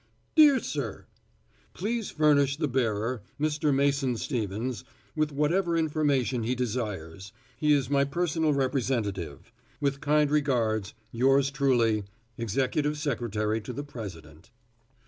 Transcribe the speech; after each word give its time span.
Dear 0.33 0.57
Sir: 0.59 1.05
Please 1.75 2.09
furnish 2.09 2.57
the 2.57 2.67
bearer, 2.67 3.21
Mr. 3.39 3.71
Mason 3.71 4.17
Stevens, 4.17 4.83
with 5.15 5.31
whatever 5.31 5.77
information 5.77 6.41
he 6.41 6.55
desires. 6.55 7.31
He 7.55 7.71
is 7.73 7.87
my 7.87 8.03
personal 8.05 8.51
representative. 8.51 9.51
With 9.79 10.01
kind 10.01 10.31
regards, 10.31 10.95
Yours 11.11 11.51
truly, 11.51 12.05
Executive 12.35 12.97
Secretary 12.97 13.61
to 13.61 13.71
the 13.73 13.83
President.' 13.83 14.49